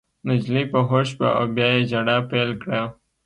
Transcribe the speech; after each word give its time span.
نجلۍ 0.27 0.63
په 0.71 0.79
هوښ 0.87 1.05
شوه 1.13 1.29
او 1.37 1.45
بیا 1.55 1.67
یې 1.75 1.81
ژړا 1.89 2.17
پیل 2.31 2.51
کړه 2.61 2.81